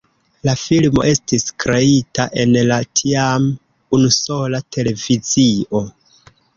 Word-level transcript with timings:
La 0.47 0.53
filmo 0.61 1.03
estis 1.09 1.45
kreita 1.65 2.27
en 2.45 2.59
la 2.73 2.79
tiam 3.03 3.47
unusola 4.01 4.67
televizio. 4.75 5.89